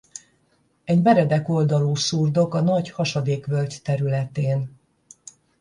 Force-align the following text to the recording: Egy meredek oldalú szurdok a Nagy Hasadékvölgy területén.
Egy 0.83 1.01
meredek 1.01 1.49
oldalú 1.49 1.95
szurdok 1.95 2.53
a 2.53 2.61
Nagy 2.61 2.89
Hasadékvölgy 2.89 3.79
területén. 3.83 4.77